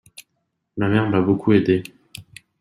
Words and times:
Ma 0.77 0.87
mère 0.89 1.07
m’a 1.11 1.21
beaucoup 1.21 1.53
aidé. 1.53 1.83